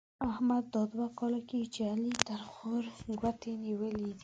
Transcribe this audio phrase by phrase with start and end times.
[0.29, 2.87] احمد دا دوه کاله کېږي چې علي تر خوږ
[3.19, 4.17] ګوتې نيولې دی.